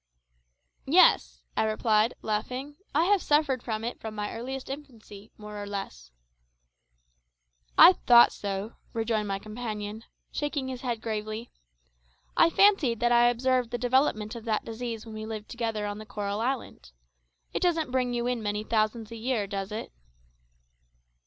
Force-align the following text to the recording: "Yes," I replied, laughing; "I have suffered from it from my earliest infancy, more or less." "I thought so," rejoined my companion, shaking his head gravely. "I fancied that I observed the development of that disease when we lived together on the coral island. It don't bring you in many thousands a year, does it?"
"Yes," 0.87 1.43
I 1.55 1.63
replied, 1.63 2.15
laughing; 2.23 2.77
"I 2.95 3.03
have 3.03 3.21
suffered 3.21 3.61
from 3.61 3.83
it 3.83 3.99
from 4.01 4.15
my 4.15 4.35
earliest 4.35 4.67
infancy, 4.67 5.31
more 5.37 5.61
or 5.61 5.67
less." 5.67 6.09
"I 7.77 7.93
thought 7.93 8.31
so," 8.33 8.77
rejoined 8.93 9.27
my 9.27 9.37
companion, 9.37 10.05
shaking 10.31 10.69
his 10.69 10.81
head 10.81 11.01
gravely. 11.03 11.51
"I 12.35 12.49
fancied 12.49 12.99
that 12.99 13.11
I 13.11 13.27
observed 13.29 13.69
the 13.69 13.77
development 13.77 14.33
of 14.33 14.43
that 14.45 14.65
disease 14.65 15.05
when 15.05 15.13
we 15.13 15.27
lived 15.27 15.49
together 15.49 15.85
on 15.85 15.99
the 15.99 16.07
coral 16.07 16.41
island. 16.41 16.93
It 17.53 17.61
don't 17.61 17.91
bring 17.91 18.11
you 18.11 18.25
in 18.25 18.41
many 18.41 18.63
thousands 18.63 19.11
a 19.11 19.17
year, 19.17 19.45
does 19.45 19.71
it?" 19.71 19.91